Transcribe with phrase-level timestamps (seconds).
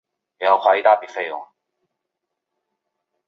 [0.03, 1.49] 行政中心位于安纳波利斯罗亚尔。